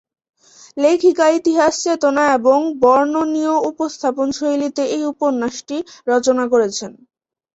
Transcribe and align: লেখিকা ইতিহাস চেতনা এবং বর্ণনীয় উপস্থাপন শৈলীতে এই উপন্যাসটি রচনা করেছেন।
লেখিকা 0.77 1.25
ইতিহাস 1.39 1.73
চেতনা 1.83 2.23
এবং 2.37 2.59
বর্ণনীয় 2.81 3.55
উপস্থাপন 3.69 4.27
শৈলীতে 4.37 4.83
এই 4.95 5.03
উপন্যাসটি 5.13 5.77
রচনা 6.07 6.43
করেছেন। 6.53 6.91